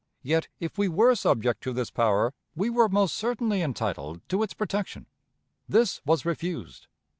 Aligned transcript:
Yet, 0.23 0.47
if 0.59 0.79
we 0.79 0.87
were 0.87 1.13
subject 1.13 1.61
to 1.61 1.73
this 1.73 1.91
power, 1.91 2.33
we 2.55 2.71
were 2.71 2.89
most 2.89 3.15
certainly 3.15 3.61
entitled 3.61 4.27
to 4.29 4.41
its 4.41 4.55
protection. 4.55 5.05
This 5.69 6.01
was 6.07 6.25
refused. 6.25 6.87